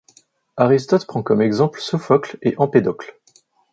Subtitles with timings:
[0.57, 3.19] Aristote prend comme exemple Sophocle et Empédocle.